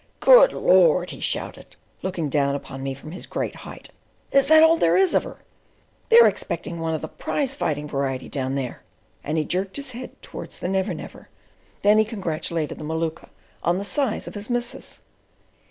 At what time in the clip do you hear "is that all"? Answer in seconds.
4.31-4.75